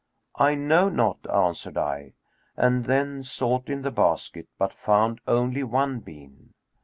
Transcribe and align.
'I 0.39 0.55
know 0.55 0.89
not,' 0.89 1.27
answered 1.31 1.77
I, 1.77 2.13
and 2.57 2.85
then 2.85 3.21
sought 3.21 3.69
in 3.69 3.83
the 3.83 3.91
basket, 3.91 4.47
but 4.57 4.73
found 4.73 5.21
only 5.27 5.61
one 5.61 5.99
bean. 5.99 6.55